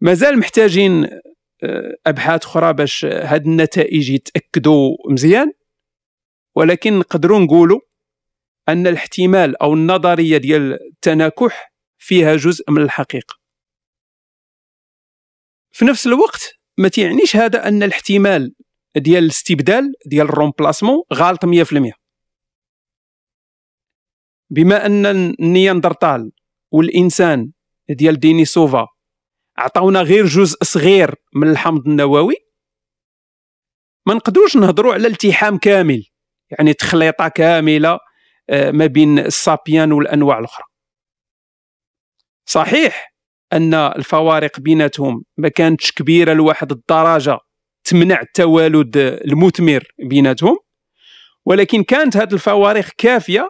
مازال 0.00 0.38
محتاجين 0.38 1.04
آه، 1.64 1.96
أبحاث 2.06 2.44
أخرى 2.44 2.72
باش 2.72 3.04
هاد 3.04 3.46
النتائج 3.46 4.10
يتأكدوا 4.10 4.96
مزيان 5.10 5.52
ولكن 6.54 6.98
نقدروا 6.98 7.38
نقولوا 7.38 7.80
أن 8.68 8.86
الاحتمال 8.86 9.62
أو 9.62 9.74
النظرية 9.74 10.36
ديال 10.36 10.72
التناكح 10.72 11.72
فيها 11.98 12.36
جزء 12.36 12.70
من 12.70 12.82
الحقيقة. 12.82 13.34
في 15.72 15.84
نفس 15.84 16.06
الوقت 16.06 16.61
ما 16.78 16.88
تيعنيش 16.88 17.36
هذا 17.36 17.68
أن 17.68 17.82
الاحتمال 17.82 18.54
ديال 18.96 19.24
الاستبدال 19.24 19.92
ديال 20.06 20.26
ال 20.26 20.32
remplacement 20.32 21.02
غالط 21.12 21.46
100% 21.46 21.92
بما 24.50 24.86
أن 24.86 25.06
النياندرتال 25.06 26.32
والإنسان 26.70 27.52
ديال 27.90 28.20
دينيسوفا 28.20 28.86
عطاونا 29.58 30.02
غير 30.02 30.26
جزء 30.26 30.64
صغير 30.64 31.14
من 31.34 31.50
الحمض 31.50 31.88
النووي 31.88 32.34
ما 34.06 34.14
نقدروش 34.14 34.56
نهضروا 34.56 34.94
على 34.94 35.08
التحام 35.08 35.58
كامل 35.58 36.04
يعني 36.50 36.74
تخليطة 36.74 37.28
كاملة 37.28 37.98
آه، 38.50 38.70
ما 38.70 38.86
بين 38.86 39.18
السابيان 39.18 39.92
والأنواع 39.92 40.38
الأخرى. 40.38 40.64
صحيح 42.44 43.11
أن 43.52 43.74
الفوارق 43.74 44.60
بيناتهم 44.60 45.24
ما 45.36 45.48
كانتش 45.48 45.92
كبيرة 45.92 46.32
لواحد 46.32 46.72
الدرجة 46.72 47.38
تمنع 47.84 48.20
التوالد 48.20 48.96
المثمر 48.96 49.84
بيناتهم 50.08 50.58
ولكن 51.44 51.82
كانت 51.82 52.16
هذه 52.16 52.34
الفوارق 52.34 52.88
كافية 52.98 53.48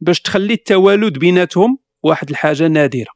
باش 0.00 0.20
تخلي 0.20 0.54
التوالد 0.54 1.18
بيناتهم 1.18 1.78
واحد 2.02 2.30
الحاجة 2.30 2.68
نادرة. 2.68 3.10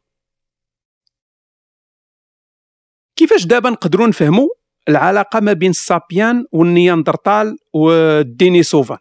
كيفاش 3.17 3.47
دابا 3.47 3.71
نقدروا 3.71 4.07
نفهموا 4.07 4.49
العلاقة 4.89 5.41
ما 5.41 5.53
بين 5.53 5.71
السابيان 5.71 6.47
والنياندرتال 6.53 7.57
والدينيسوفان؟ 7.73 8.99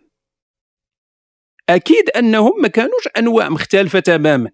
أكيد 1.70 2.10
أنهم 2.10 2.62
ما 2.62 2.68
كانوش 2.68 3.08
أنواع 3.18 3.50
مختلفة 3.50 4.00
تماما. 4.00 4.52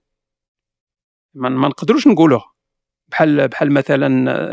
ما 1.34 1.68
نقدروش 1.68 2.08
نقولوها. 2.08 2.59
بحال 3.12 3.48
بحال 3.48 3.74
مثلا 3.74 4.08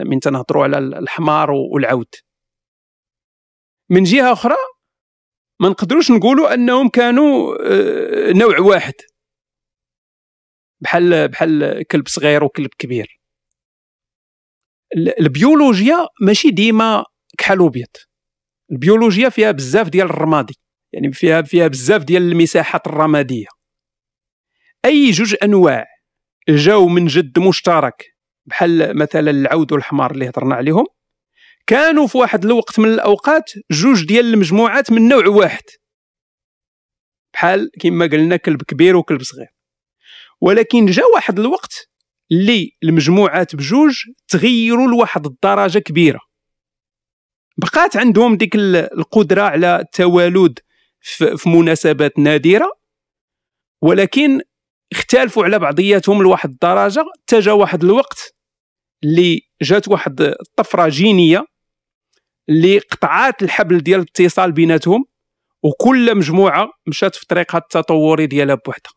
من 0.04 0.20
تنهضروا 0.20 0.64
على 0.64 0.78
الحمار 0.78 1.50
والعود. 1.50 2.14
من 3.90 4.02
جهة 4.02 4.32
أخرى 4.32 4.56
ما 5.60 5.68
نقدروش 5.68 6.10
نقولوا 6.10 6.54
أنهم 6.54 6.88
كانوا 6.88 7.56
آه، 7.64 8.32
نوع 8.32 8.60
واحد. 8.60 8.94
بحال 10.80 11.28
بحال 11.28 11.82
كلب 11.90 12.08
صغير 12.08 12.44
وكلب 12.44 12.70
كبير. 12.78 13.20
البيولوجيا 15.20 16.08
ماشي 16.20 16.50
ديما 16.50 17.04
كحل 17.38 17.60
وبيض. 17.60 17.88
البيولوجيا 18.72 19.28
فيها 19.28 19.50
بزاف 19.50 19.88
ديال 19.88 20.06
الرمادي. 20.06 20.54
يعني 20.92 21.12
فيها 21.12 21.42
فيها 21.42 21.68
بزاف 21.68 22.04
ديال 22.04 22.22
المساحات 22.22 22.86
الرمادية. 22.86 23.46
أي 24.84 25.10
جوج 25.10 25.36
أنواع 25.42 25.86
جاو 26.48 26.88
من 26.88 27.06
جد 27.06 27.38
مشترك. 27.38 28.15
بحال 28.46 28.98
مثلا 28.98 29.30
العود 29.30 29.72
والحمار 29.72 30.10
اللي 30.10 30.28
هضرنا 30.28 30.54
عليهم 30.54 30.86
كانوا 31.66 32.06
في 32.06 32.18
واحد 32.18 32.44
الوقت 32.44 32.78
من 32.78 32.88
الأوقات 32.88 33.52
جوج 33.70 34.06
ديال 34.06 34.34
المجموعات 34.34 34.92
من 34.92 35.08
نوع 35.08 35.28
واحد. 35.28 35.62
بحال 37.34 37.70
كما 37.80 38.06
قلنا 38.06 38.36
كلب 38.36 38.62
كبير 38.62 38.96
وكلب 38.96 39.22
صغير. 39.22 39.48
ولكن 40.40 40.86
جا 40.86 41.02
واحد 41.14 41.38
الوقت 41.38 41.90
اللي 42.32 42.70
المجموعات 42.82 43.56
بجوج 43.56 43.94
تغيروا 44.28 44.88
لواحد 44.88 45.26
الدرجة 45.26 45.78
كبيرة. 45.78 46.20
بقات 47.58 47.96
عندهم 47.96 48.36
ديك 48.36 48.56
القدرة 48.56 49.42
على 49.42 49.80
التوالد 49.80 50.58
في 51.36 51.48
مناسبات 51.48 52.18
نادرة 52.18 52.72
ولكن 53.82 54.40
اختلفوا 54.92 55.44
على 55.44 55.58
بعضياتهم 55.58 56.22
لواحد 56.22 56.50
الدرجة. 56.50 57.04
حتى 57.22 57.50
واحد 57.50 57.84
الوقت 57.84 58.35
اللي 59.06 59.40
جات 59.62 59.88
واحد 59.88 60.20
الطفرة 60.20 60.88
جينية 60.88 61.44
اللي 62.48 62.78
قطعات 62.78 63.42
الحبل 63.42 63.80
ديال 63.80 64.00
الاتصال 64.00 64.52
بيناتهم 64.52 65.04
وكل 65.62 66.16
مجموعة 66.16 66.68
مشات 66.86 67.16
في 67.16 67.26
طريقها 67.26 67.58
التطوري 67.58 68.26
ديالها 68.26 68.54
بوحدها. 68.54 68.92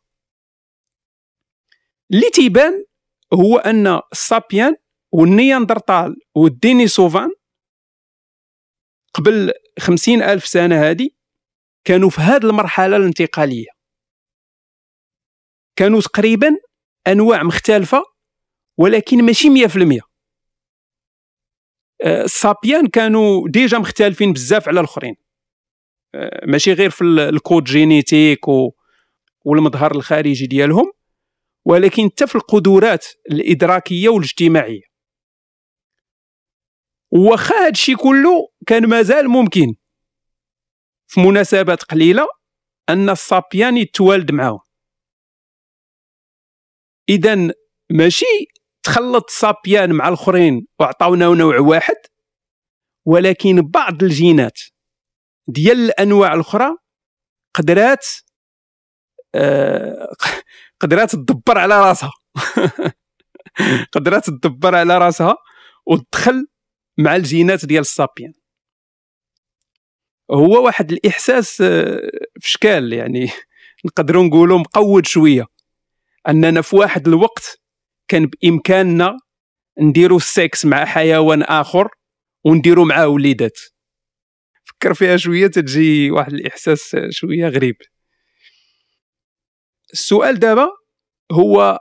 اللي 2.11 2.29
تيبان 2.29 2.85
هو 3.33 3.57
أن 3.57 4.01
ال 4.11 4.19
sapiens 4.19 4.75
والنياندرتال 5.11 6.15
وال 6.35 6.50
Dénisoviens 6.50 7.29
قبل 9.13 9.51
خمسين 9.79 10.21
ألف 10.21 10.45
سنة 10.45 10.81
هذه 10.89 11.09
كانوا 11.83 12.09
في 12.09 12.21
هذه 12.21 12.45
المرحلة 12.45 12.97
الانتقالية. 12.97 13.67
كانوا 15.75 16.01
تقريبا 16.01 16.57
أنواع 17.07 17.43
مختلفة 17.43 18.03
ولكن 18.79 19.25
ماشي 19.25 19.49
100% 19.49 19.99
آه، 22.03 22.23
ال 22.23 22.31
sapiens 22.31 22.87
كانوا 22.87 23.49
déjà 23.49 23.77
مختلفين 23.77 24.33
بزاف 24.33 24.67
على 24.67 24.79
الآخرين. 24.79 25.15
آه، 26.15 26.45
ماشي 26.45 26.73
غير 26.73 26.89
في 26.89 27.01
ال 27.03 27.15
code 27.15 27.63
génétique 27.63 28.45
والمظهر 29.45 29.95
الخارجي 29.95 30.47
ديالهم 30.47 30.91
ولكن 31.65 32.09
حتى 32.09 32.27
في 32.27 32.35
القدرات 32.35 33.05
الإدراكية 33.31 34.09
والاجتماعية. 34.09 34.81
واخا 37.11 37.65
هادشي 37.65 37.95
كله 37.95 38.49
كان 38.67 38.89
مازال 38.89 39.29
ممكن. 39.29 39.75
في 41.07 41.19
مناسبات 41.19 41.83
قليلة 41.83 42.27
أن 42.89 43.09
السابيان 43.09 43.77
يتوالد 43.77 44.31
معاهم. 44.31 44.59
اذا 47.09 47.53
ماشي 47.89 48.58
تخلط 48.83 49.25
السابيان 49.27 49.91
مع 49.91 50.07
الآخرين 50.07 50.67
وعطاونا 50.79 51.27
نوع 51.27 51.59
واحد 51.59 51.95
ولكن 53.05 53.61
بعض 53.61 54.03
الجينات 54.03 54.59
ديال 55.47 55.77
الأنواع 55.77 56.33
الأخرى 56.33 56.75
قدرات 57.53 58.05
آه 59.35 60.07
قدرات 60.81 61.11
تدبر 61.11 61.57
على 61.57 61.79
راسها. 61.79 62.11
قدرات 63.93 64.25
تدبر 64.29 64.75
على 64.75 64.97
راسها 64.97 65.37
وتدخل 65.85 66.47
مع 66.97 67.15
الجينات 67.15 67.65
ديال 67.65 67.81
السابيان. 67.81 68.33
هو 70.31 70.65
واحد 70.65 70.91
الإحساس 70.91 71.61
آه، 71.61 72.09
في 72.39 72.49
شكال 72.49 72.93
يعني. 72.93 73.29
نقدروا 73.85 74.23
نقولوا 74.23 74.59
مقود 74.59 75.05
شوية. 75.05 75.45
أننا 76.27 76.61
في 76.61 76.75
واحد 76.75 77.07
الوقت 77.07 77.61
كان 78.09 78.25
بإمكاننا 78.25 79.17
نديروا 79.79 80.17
السكس 80.17 80.65
مع 80.65 80.85
حيوان 80.85 81.43
آخر 81.43 81.87
ونديروا 82.45 82.85
معاه 82.85 83.07
وليدات. 83.07 83.59
فكر 84.63 84.93
فيها 84.93 85.17
شوية 85.17 85.47
تجي 85.47 86.11
واحد 86.11 86.33
الإحساس 86.33 86.95
شوية 87.09 87.47
غريب. 87.47 87.75
السؤال 89.93 90.39
دابا 90.39 90.67
هو 91.31 91.79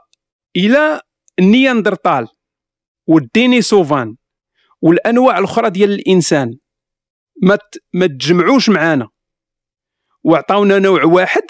إلى 0.55 1.01
النياندرتال 1.39 2.27
والدينيسوفان 3.07 4.15
والأنواع 4.81 5.37
الأخرى 5.37 5.69
ديال 5.69 5.91
الإنسان 5.91 6.57
ما 7.43 7.57
ما 7.93 8.07
تجمعوش 8.07 8.69
معانا 8.69 9.09
وعطاونا 10.23 10.79
نوع 10.79 11.03
واحد 11.03 11.43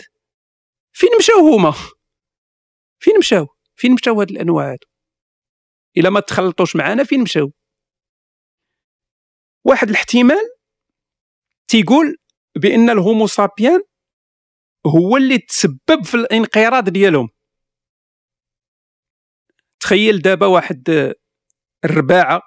فين 0.92 1.10
مشاو 1.20 1.54
هما؟ 1.54 1.74
فين 3.00 3.14
مشاو؟ 3.20 3.48
فين 3.80 3.94
مشاو 3.94 4.20
هاد 4.20 4.32
الأنواع 4.32 4.72
هادو؟ 4.72 4.88
إلا 5.98 6.10
ما 6.10 6.20
تخلطوش 6.20 6.76
معانا 6.76 7.04
فين 7.04 7.22
مشاو؟ 7.22 7.52
واحد 9.66 9.90
الاحتمال 9.90 10.50
تيقول 11.68 12.18
بأن 12.56 12.90
الهومو 12.90 13.28
سابيان 13.28 13.82
هو 14.88 15.18
اللي 15.18 15.38
تسبب 15.38 16.04
في 16.04 16.16
الانقراض 16.16 16.90
ديالهم. 16.90 17.30
تخيل 19.80 20.22
دابا 20.22 20.46
واحد 20.46 21.14
الرباعة 21.86 22.42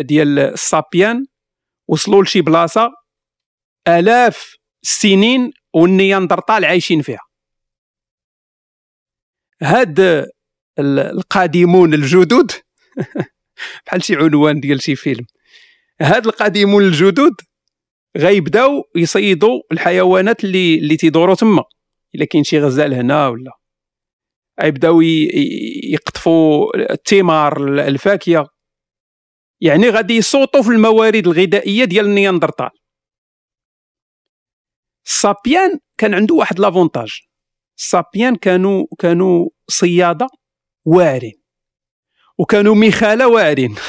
ديال 0.00 0.38
السابيان 0.38 1.26
وصلوا 1.88 2.22
لشي 2.22 2.40
بلاصة 2.40 2.90
آلاف 3.88 4.54
السنين 4.82 5.52
والنياندرطال 5.74 6.64
عايشين 6.64 7.02
فيها. 7.02 7.20
هاد 9.62 10.26
القادمون 10.78 11.94
الجدد. 11.94 12.50
بحال 13.86 14.04
شي 14.04 14.16
عنوان 14.16 14.60
ديال 14.60 14.82
شي 14.82 14.96
فيلم. 14.96 15.26
هاد 16.00 16.26
القادمون 16.26 16.82
الجدد 16.84 17.34
غيبداو 18.16 18.82
يصيدوا 18.96 19.60
الحيوانات 19.72 20.44
اللي 20.44 20.78
اللي 20.78 20.96
تيدوروا 20.96 21.34
تما 21.34 21.64
إلا 22.14 22.24
كاين 22.24 22.44
شي 22.44 22.58
غزال 22.60 22.94
هنا 22.94 23.28
ولا. 23.28 23.52
غيبداو 24.62 25.00
يقطفوا 25.92 26.76
الثمار 26.92 27.78
الفاكهة. 27.78 28.48
يعني 29.60 29.90
غادي 29.90 30.16
يصوتوا 30.16 30.62
في 30.62 30.68
الموارد 30.68 31.26
الغذائية 31.26 31.84
ديال 31.84 32.06
النياندرتال. 32.06 32.70
السابيان 35.06 35.78
كان 35.98 36.14
عنده 36.14 36.34
واحد 36.34 36.60
لافونتاج. 36.60 37.20
السابيان 37.78 38.36
كانوا 38.36 38.86
كانوا 38.98 39.48
صيادة 39.68 40.28
واعرين 40.86 41.42
وكانوا 42.38 42.74
مخالة 42.74 43.28
واعرين 43.28 43.74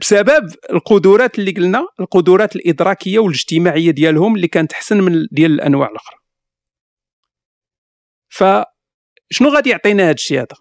بسبب 0.00 0.54
القدرات 0.70 1.38
اللي 1.38 1.50
قلنا 1.50 1.86
القدرات 2.00 2.56
الإدراكية 2.56 3.18
والاجتماعية 3.18 3.90
ديالهم 3.90 4.36
اللي 4.36 4.48
كانت 4.48 4.72
أحسن 4.72 5.00
من 5.00 5.26
ديال 5.32 5.52
الأنواع 5.52 5.88
الأخرى. 5.88 6.18
فشنو 8.28 9.48
غادي 9.48 9.70
يعطينا 9.70 10.02
هذا 10.02 10.12
الشيء 10.12 10.38
هذا؟ 10.38 10.56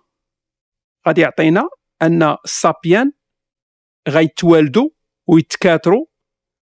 غادي 1.08 1.22
يعطينا 1.22 1.70
أن 2.02 2.24
ال 2.46 2.54
sapiens 2.54 3.12
غيتوالدوا 4.10 4.90
ويتكاثروا 5.28 6.06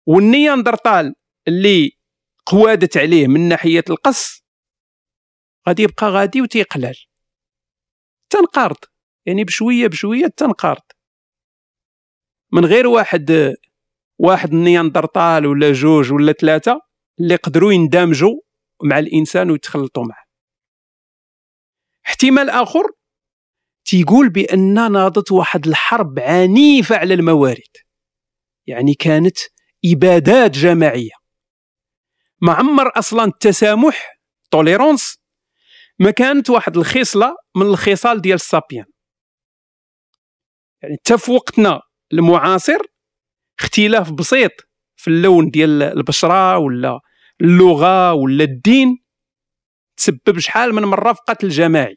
والنياندرتال 0.05 1.15
اللي 1.47 1.91
قوادت 2.45 2.97
عليه 2.97 3.27
من 3.27 3.49
ناحية 3.49 3.83
القص 3.89 4.44
غادي 5.67 5.83
يبقى 5.83 6.09
غادي 6.09 6.41
وتيقلال 6.41 6.95
تنقرض 8.29 8.77
يعني 9.25 9.43
بشوية 9.43 9.87
بشوية 9.87 10.27
تنقرض 10.27 10.81
من 12.51 12.65
غير 12.65 12.87
واحد 12.87 13.55
واحد 14.19 14.53
النياندرتال 14.53 15.45
ولا 15.45 15.71
جوج 15.71 16.13
ولا 16.13 16.31
ثلاثة 16.31 16.81
اللي 17.19 17.35
قدروا 17.35 17.73
يندمجوا 17.73 18.35
مع 18.83 18.99
الإنسان 18.99 19.51
ويتخلطوا 19.51 20.03
معه. 20.03 20.25
احتمال 22.07 22.49
آخر 22.49 22.83
تيقول 23.85 24.29
بأن 24.29 24.91
ناضت 24.91 25.31
واحد 25.31 25.67
الحرب 25.67 26.19
عنيفة 26.19 26.95
على 26.97 27.13
الموارد. 27.13 27.77
يعني 28.67 28.93
كانت 28.93 29.37
إبادات 29.85 30.51
جماعية. 30.51 31.11
معمر 32.41 32.99
أصلا 32.99 33.23
التسامح 33.23 34.19
توليرونس 34.51 35.24
ما 35.99 36.11
كانت 36.11 36.49
واحد 36.49 36.77
الخصلة 36.77 37.35
من 37.55 37.65
الخصال 37.65 38.21
ديال 38.21 38.35
السابيان. 38.35 38.85
يعني 40.83 40.95
حتى 40.95 41.17
في 41.17 41.31
وقتنا 41.31 41.81
المعاصر 42.13 42.77
اختلاف 43.59 44.11
بسيط 44.11 44.51
في 44.95 45.07
اللون 45.07 45.49
ديال 45.49 45.83
البشرة 45.83 46.57
ولا 46.57 46.99
اللغة 47.41 48.13
ولا 48.13 48.43
الدين 48.43 48.97
تسبب 49.97 50.39
شحال 50.39 50.75
من 50.75 50.83
مره 50.83 51.13
في 51.13 51.21
قتل 51.27 51.49
جماعي 51.49 51.95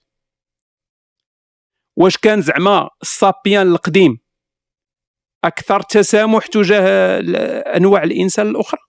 واش 1.96 2.16
كان 2.16 2.42
زعما 2.42 2.88
السابيان 3.02 3.66
القديم 3.72 4.18
أكثر 5.44 5.80
تسامح 5.80 6.46
تجاه 6.46 7.20
أنواع 7.76 8.02
الإنسان 8.02 8.46
الأخرى؟ 8.48 8.80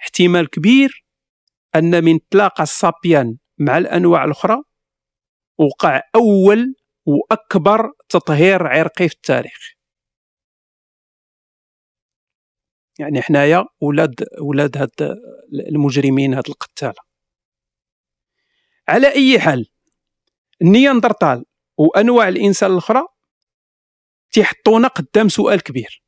احتمال 0.00 0.50
كبير 0.50 1.04
أن 1.74 2.04
من 2.04 2.28
تلاقى 2.30 2.62
السابيان 2.62 3.36
مع 3.58 3.78
الأنواع 3.78 4.24
الأخرى 4.24 4.62
وقع 5.58 6.02
أول 6.14 6.74
وأكبر 7.06 7.92
تطهير 8.08 8.66
عرقي 8.66 9.08
في 9.08 9.14
التاريخ. 9.14 9.74
يعني 12.98 13.22
حنايا 13.22 13.64
ولاد 13.80 14.14
ولاد 14.40 14.76
هاد 14.76 14.90
المجرمين 15.52 16.34
هاد 16.34 16.48
القتالة. 16.48 17.02
على 18.88 19.14
أي 19.14 19.40
حال 19.40 19.70
النياندرتال 20.62 21.44
وأنواع 21.76 22.28
الإنسان 22.28 22.72
الأخرى 22.72 23.06
تيحطونا 24.30 24.88
قدام 24.88 25.28
سؤال 25.28 25.60
كبير. 25.62 26.02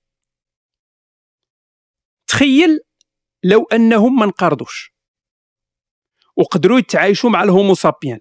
تخيل 2.26 2.80
لو 3.44 3.64
أنهم 3.64 4.18
ما 4.18 4.24
انقرضوش. 4.24 4.91
وقدروا 6.36 6.78
يتعايشوا 6.78 7.30
مع 7.30 7.42
الهومو 7.42 7.74
سابيان. 7.74 8.20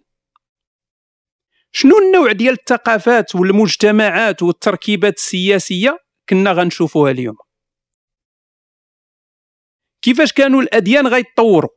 شنو 1.72 2.00
النوع 2.00 2.32
ديال 2.32 2.54
الثقافات 2.54 3.36
والمجتمعات 3.36 4.44
والتركيبات 4.44 5.18
السياسية 5.18 5.98
كنا 6.30 6.52
غنشوفوها 6.52 7.12
اليوم؟ 7.12 7.36
كيفاش 10.02 10.34
كانوا 10.34 10.62
الأديان 10.62 11.08
غيتطوروا؟ 11.08 11.70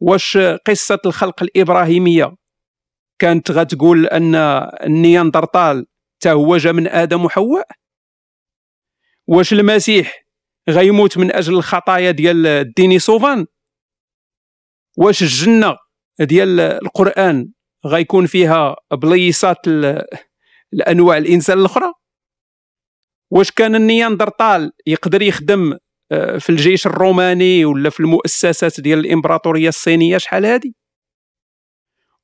واش 0.00 0.38
قصة 0.66 0.98
الخلق 1.06 1.42
الإبراهيمية 1.42 2.36
كانت 3.18 3.50
غتقول 3.50 4.06
أن 4.06 4.34
النياندرتال 4.86 5.86
حتى 6.16 6.32
هو 6.32 6.56
جا 6.56 6.72
من 6.72 6.88
آدم 6.88 7.24
وحواء؟ 7.24 7.68
واش 9.26 9.52
المسيح 9.52 10.26
غيموت 10.70 11.18
من 11.18 11.32
أجل 11.32 11.54
الخطايا 11.54 12.10
ديال 12.10 12.46
الدينيسوفان؟ 12.46 13.46
واش 14.96 15.22
الجنة 15.22 15.76
ديال 16.20 16.60
القرآن 16.60 17.48
غيكون 17.86 18.26
فيها 18.26 18.76
بليصات 18.92 19.58
الأنواع 20.72 21.16
الإنسان 21.16 21.58
الأخرى؟ 21.58 21.92
واش 23.30 23.50
كان 23.50 23.74
النياندرتال 23.74 24.72
يقدر 24.86 25.22
يخدم 25.22 25.78
آه، 26.12 26.38
في 26.38 26.50
الجيش 26.50 26.86
الروماني 26.86 27.64
ولا 27.64 27.90
في 27.90 28.00
المؤسسات 28.00 28.80
ديال 28.80 28.98
الإمبراطورية 28.98 29.68
الصينية؟ 29.68 30.18
شحال 30.18 30.44
هادي؟ 30.44 30.76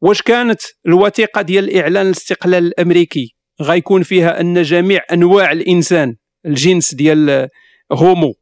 واش 0.00 0.22
كانت 0.22 0.61
الوثيقة 0.87 1.42
ديال 1.42 1.76
إعلان 1.76 2.07
الاستقلال 2.07 2.66
الأمريكي 2.66 3.35
غيكون 3.62 4.02
فيها 4.02 4.40
أن 4.40 4.62
جميع 4.62 5.00
أنواع 5.12 5.52
الإنسان 5.52 6.16
الجنس 6.46 6.94
ديال 6.94 7.48
هومو 7.92 8.35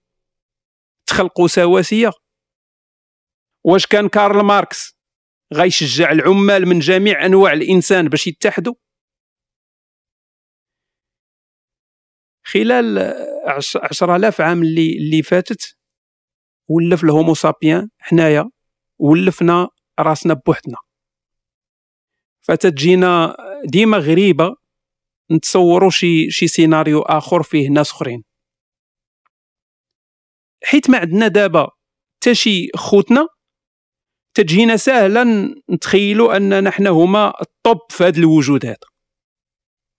تخلقوا 1.06 1.48
سواسية؟ 1.48 2.10
واش 3.66 3.87
كان 3.87 4.09
كارل 4.09 4.44
ماركس؟ 4.44 4.96
غيشجع 5.55 6.12
العمال 6.12 6.66
من 6.68 6.79
جميع 6.79 7.26
أنواع 7.26 7.52
الإنسان 7.52 8.09
باش 8.09 8.26
يتحدوا 8.26 8.74
خلال 12.44 12.98
عشر 13.83 14.16
آلاف 14.16 14.40
عام 14.40 14.62
اللي 14.62 14.96
اللي 14.96 15.22
فاتت 15.22 15.76
ولف 16.68 17.05
ال 17.05 17.11
Homo 17.11 17.35
sapiens 17.35 17.88
حنايا 17.98 18.50
ولفنا 18.98 19.68
راسنا 20.00 20.35
بوحدنا. 20.35 20.76
فتتجينا 22.40 23.37
ديما 23.64 23.98
غريبة 23.98 24.57
نتصوروا 25.33 25.90
شي 25.90 26.31
شي 26.31 26.48
سيناريو 26.48 27.02
آخر 27.02 27.42
فيه 27.42 27.68
ناس 27.68 27.90
أخرين. 27.90 28.24
حيت 30.64 30.90
ما 30.90 30.98
عندنا 30.98 31.29
دابا 31.29 31.68
حتى 32.16 32.35
شي 32.35 32.68
خوتنا 32.76 33.29
تجينا 34.37 34.77
سهلا 34.77 35.55
نتخيلوا 35.70 36.37
اننا 36.37 36.70
حنا 36.70 36.90
هما 36.90 37.33
الطوب 37.40 37.79
في 37.90 38.05
هذا 38.05 38.18
الوجود 38.18 38.66
هذا. 38.66 38.77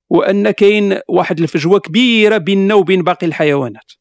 وأن 0.09 0.51
كاين 0.51 0.99
واحد 1.09 1.39
الفجوة 1.39 1.79
كبيرة 1.79 2.37
بيننا 2.37 2.73
وبين 2.73 3.03
باقي 3.03 3.27
الحيوانات. 3.27 3.91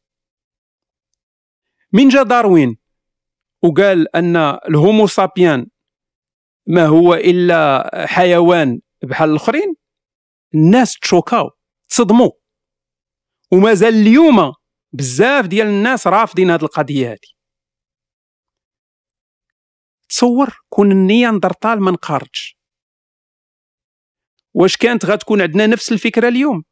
من 1.92 2.08
جا 2.08 2.22
داروين 2.22 2.76
وقال 3.62 4.16
أن 4.16 4.36
الهومو 4.36 5.06
سابيان 5.06 5.66
ما 6.66 6.86
هو 6.86 7.14
إلا 7.14 7.90
حيوان 8.06 8.80
بحال 9.02 9.30
الآخرين 9.30 9.74
الناس 10.54 10.98
تشوكاو 11.02 11.50
تصدموا 11.88 12.30
ومازال 13.52 13.94
اليوم 13.94 14.52
بزاف 14.92 15.46
ديال 15.46 15.66
الناس 15.66 16.06
رافضين 16.06 16.50
هذه 16.50 16.62
القضية 16.62 17.10
هذه 17.10 17.35
تصور 20.08 20.60
كون 20.68 20.92
النياندرتال 20.92 21.80
ما 21.80 21.90
نقارتش 21.90 22.56
واش 24.54 24.76
كانت 24.76 25.04
غتكون 25.04 25.42
عندنا 25.42 25.66
نفس 25.66 25.92
الفكرة 25.92 26.28
اليوم؟ 26.28 26.64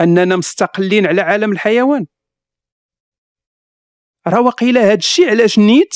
أننا 0.00 0.36
مستقلين 0.36 1.06
على 1.06 1.20
عالم 1.20 1.52
الحيوان. 1.52 2.06
راه 4.26 4.40
وقيله 4.40 4.80
هذا 4.84 4.94
الشيء 4.94 5.30
علاش 5.30 5.58
نيت 5.58 5.94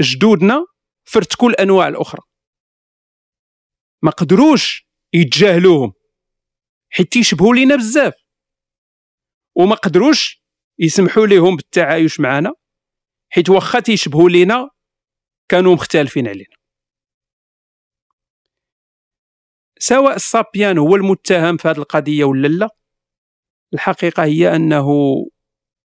جدودنا 0.00 0.66
فرتكوا 1.04 1.48
الانواع 1.48 1.88
الأخرى. 1.88 2.22
ما 4.02 4.10
قدروش 4.10 4.86
يتجاهلوهم 5.12 5.92
حيت 6.90 7.12
تيشبهوا 7.12 7.54
لينا 7.54 7.76
بزاف. 7.76 8.14
وما 9.54 9.74
قدروش 9.74 10.42
يسمحوا 10.78 11.26
لهم 11.26 11.56
بالتعايش 11.56 12.20
معنا 12.20 12.54
حيت 13.28 13.50
واخا 13.50 13.80
تيشبهوا 13.80 14.30
لينا 14.30 14.70
كانوا 15.48 15.74
مختلفين 15.74 16.28
علينا. 16.28 16.56
سواء 19.78 20.16
السابيان 20.16 20.78
هو 20.78 20.96
المتهم 20.96 21.56
في 21.56 21.68
هذه 21.68 21.78
القضية 21.78 22.24
ولا 22.24 22.48
لا 22.48 22.68
الحقيقة 23.74 24.24
هي 24.24 24.56
أنه 24.56 24.86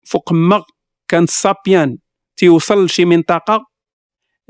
فوق 0.06 0.32
ما 0.32 0.64
كان 1.08 1.22
السابيان 1.22 1.98
تيوصل 2.36 2.84
لشي 2.84 3.04
منطقة 3.04 3.66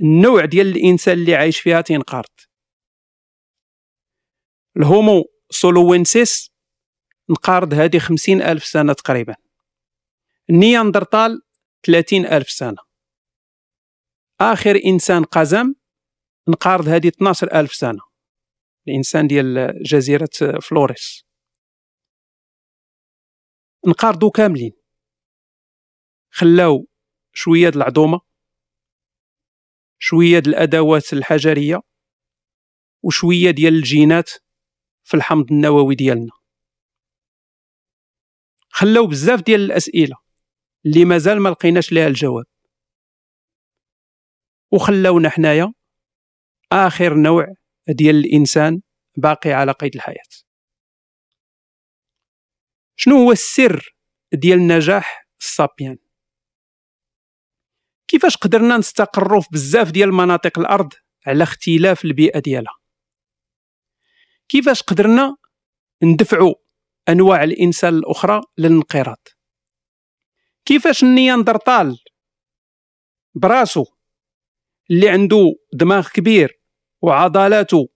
النوع 0.03 0.45
ديال 0.45 0.67
الإنسان 0.67 1.19
اللي 1.19 1.35
عايش 1.35 1.61
فيها 1.61 1.81
تينقرض 1.81 2.31
ال 4.77 4.86
Homo 4.86 5.25
soloensis 5.51 6.53
نقارض 7.31 7.75
هذه 7.75 7.99
خمسين 7.99 8.43
ألف 8.43 8.65
سنة 8.65 8.93
تقريبا. 8.93 9.35
النياندرتال 10.51 11.43
ثلاثين 11.87 12.27
ألف 12.27 12.51
سنة. 12.51 12.92
آخر 14.43 14.81
إنسان 14.87 15.25
قزم 15.25 15.75
نقارض 16.49 16.89
هذه 16.89 17.09
12 17.09 17.61
ألف 17.61 17.75
سنة. 17.75 18.01
الإنسان 18.89 19.27
ديال 19.27 19.83
جزيرة 19.83 20.59
فلوريس. 20.63 21.25
نقارضو 23.87 24.31
كاملين. 24.31 24.73
خلاو 26.31 26.87
شوية 27.33 27.69
العظومة 27.69 28.21
شوية 29.99 30.43
الأدوات 30.47 31.13
الحجرية 31.13 31.81
وشوية 33.03 33.51
ديال 33.51 33.75
الجينات 33.75 34.31
في 35.05 35.15
الحمض 35.15 35.53
النووي 35.53 35.95
ديالنا. 35.95 36.33
خلاو 38.69 39.07
بزاف 39.07 39.43
ديال 39.43 39.61
الأسئلة 39.61 40.17
اللي 40.87 41.05
مازال 41.05 41.41
ما 41.41 41.49
لقيناش 41.49 41.93
لها 41.93 42.07
الجواب. 42.07 42.52
وخلاونا 44.73 45.29
حنايا 45.29 45.73
آخر 46.73 47.15
نوع 47.15 47.47
ديال 47.89 48.17
الإنسان 48.17 48.81
باقي 49.17 49.53
على 49.53 49.73
قيد 49.73 49.95
الحياة. 49.95 50.33
شنو 52.97 53.17
هو 53.17 53.33
السر 53.33 53.97
ديال 54.33 54.67
نجاح 54.67 55.29
السابيان؟ 55.41 55.99
كيفاش 58.09 58.37
قدرنا 58.37 58.77
نستقروا 58.77 59.41
في 59.41 59.49
بزاف 59.53 59.91
ديال 59.91 60.13
مناطق 60.13 60.59
الأرض 60.59 60.93
على 61.27 61.43
اختلاف 61.43 62.05
البيئة 62.05 62.39
ديالها؟ 62.39 62.77
كيفاش 64.49 64.83
قدرنا 64.83 65.37
ندفعوا 66.03 66.55
أنواع 67.09 67.45
الإنسان 67.45 67.95
الأخرى 67.95 68.41
للانقراض؟ 68.59 69.29
كيفاش 70.65 71.03
النياندرتال 71.03 71.99
براسو 73.35 73.85
اللي 74.91 75.09
عنده 75.09 75.55
دماغ 75.73 76.09
كبير 76.09 76.61
وعضلاته 77.03 77.89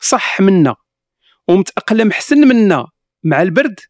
صح 0.00 0.40
منا 0.40 0.76
ومتأقلم 1.48 2.12
حسن 2.12 2.36
منا 2.48 2.86
مع 3.24 3.42
البرد 3.42 3.80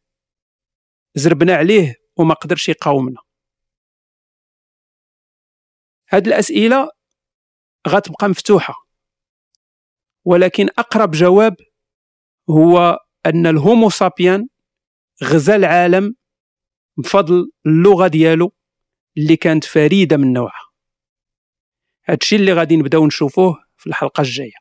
زربنا 1.15 1.55
عليه 1.57 1.95
وما 2.17 2.35
قدرش 2.35 2.69
يقاومنا. 2.69 3.21
هاد 6.11 6.27
الأسئلة 6.27 6.91
غتبقى 7.89 8.29
مفتوحة 8.29 8.75
ولكن 10.25 10.69
أقرب 10.79 11.11
جواب 11.11 11.57
هو 12.51 12.99
أن 13.27 13.47
الهومو 13.47 13.91
سابيان 13.91 14.49
غزا 15.25 15.57
العالم 15.57 16.15
بفضل 16.97 17.51
اللغة 17.67 18.09
ديالو 18.09 18.53
اللي 19.19 19.37
كانت 19.37 19.65
فريدة 19.65 20.17
من 20.17 20.33
نوعها. 20.33 20.70
هادشي 22.11 22.37
اللي 22.37 22.53
غادي 22.53 22.77
نبداو 22.77 23.07
نشوفوه 23.07 23.59
في 23.77 23.87
الحلقة 23.87 24.21
الجاية. 24.21 24.60